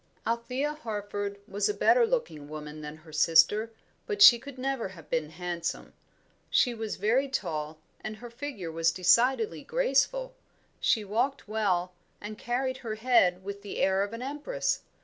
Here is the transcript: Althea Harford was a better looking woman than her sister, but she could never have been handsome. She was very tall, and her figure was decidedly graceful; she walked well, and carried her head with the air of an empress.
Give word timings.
Althea 0.25 0.73
Harford 0.73 1.37
was 1.47 1.69
a 1.69 1.75
better 1.75 2.07
looking 2.07 2.49
woman 2.49 2.81
than 2.81 2.97
her 2.97 3.13
sister, 3.13 3.71
but 4.07 4.19
she 4.19 4.39
could 4.39 4.57
never 4.57 4.87
have 4.87 5.11
been 5.11 5.29
handsome. 5.29 5.93
She 6.49 6.73
was 6.73 6.95
very 6.95 7.27
tall, 7.29 7.77
and 8.03 8.15
her 8.15 8.31
figure 8.31 8.71
was 8.71 8.91
decidedly 8.91 9.63
graceful; 9.63 10.33
she 10.79 11.03
walked 11.03 11.47
well, 11.47 11.93
and 12.19 12.35
carried 12.35 12.77
her 12.77 12.95
head 12.95 13.43
with 13.43 13.61
the 13.61 13.77
air 13.77 14.01
of 14.01 14.11
an 14.11 14.23
empress. 14.23 14.81